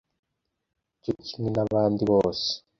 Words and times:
Cyo 1.01 1.11
kimwe 1.25 1.49
n’abandi 1.55 2.01
bose 2.11 2.47